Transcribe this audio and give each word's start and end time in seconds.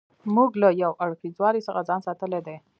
موږ 0.35 0.51
له 0.61 0.69
یو 0.83 0.91
اړخیزوالي 1.03 1.61
څخه 1.67 1.81
ځان 1.89 1.99
ساتلی 2.07 2.41
دی. 2.47 2.57